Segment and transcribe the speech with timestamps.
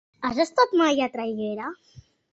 [0.27, 1.69] Has estat mai a Traiguera?